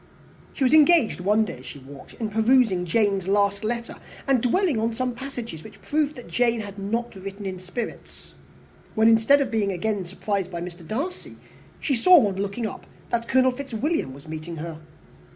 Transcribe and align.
She 0.53 0.63
was 0.63 0.73
engaged 0.73 1.19
one 1.19 1.45
day, 1.45 1.59
as 1.59 1.65
she 1.67 1.77
walked, 1.77 2.15
in 2.15 2.29
re 2.29 2.33
perusing 2.33 2.87
Jane's 2.87 3.27
last 3.27 3.63
letter, 3.63 3.97
and 4.25 4.41
dwelling 4.41 4.79
on 4.79 4.95
some 4.95 5.13
passages 5.13 5.63
which 5.63 5.79
proved 5.83 6.15
that 6.15 6.27
Jane 6.27 6.61
had 6.61 6.79
not 6.79 7.13
written 7.13 7.45
in 7.45 7.59
spirits, 7.59 8.33
when, 8.95 9.07
instead 9.07 9.41
of 9.41 9.51
being 9.51 9.71
again 9.71 10.03
surprised 10.03 10.49
by 10.49 10.59
Mr. 10.59 10.87
Darcy, 10.87 11.37
she 11.79 11.93
saw, 11.93 12.25
on 12.27 12.37
looking 12.37 12.65
up, 12.65 12.87
that 13.11 13.27
Colonel 13.27 13.51
Fitzwilliam 13.51 14.11
was 14.11 14.27
meeting 14.27 14.55
her. 14.55 14.79